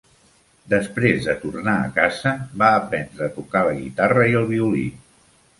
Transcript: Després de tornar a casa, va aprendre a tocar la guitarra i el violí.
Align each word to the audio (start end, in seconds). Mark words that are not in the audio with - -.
Després 0.71 1.27
de 1.27 1.35
tornar 1.43 1.75
a 1.83 1.93
casa, 1.99 2.33
va 2.63 2.71
aprendre 2.79 3.29
a 3.29 3.33
tocar 3.39 3.65
la 3.69 3.79
guitarra 3.85 4.29
i 4.33 4.39
el 4.41 4.53
violí. 4.57 4.87